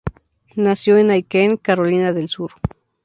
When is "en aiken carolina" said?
0.97-2.11